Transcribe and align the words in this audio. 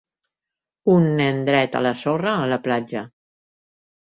Un 0.93 1.03
nen 1.19 1.43
dret 1.49 1.77
a 1.81 1.81
la 1.87 1.91
sorra 2.05 2.33
a 2.39 2.51
la 2.55 2.61
platja 2.67 3.05